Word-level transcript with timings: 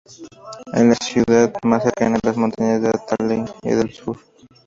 Es 0.73 0.81
la 0.81 0.95
ciudad 0.95 1.53
más 1.63 1.83
cercana 1.83 2.15
a 2.17 2.25
las 2.27 2.35
montañas 2.35 2.81
de 2.81 2.87
Altái 2.87 3.45
en 3.61 3.77
el 3.79 3.91
sur. 3.93 4.17